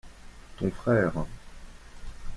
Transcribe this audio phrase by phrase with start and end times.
[0.57, 1.13] ton frère.